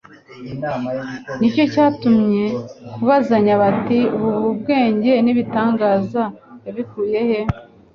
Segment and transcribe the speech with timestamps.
[1.39, 2.45] Nicyo cyabatcye
[2.93, 6.23] kubazanya bati: «Ubu bwenge n'ibi bitangaza
[6.65, 7.39] yabikuye he?»